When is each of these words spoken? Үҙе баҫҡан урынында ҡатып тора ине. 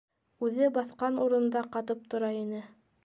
Үҙе 0.47 0.69
баҫҡан 0.77 1.19
урынында 1.25 1.63
ҡатып 1.77 2.03
тора 2.15 2.33
ине. 2.43 2.65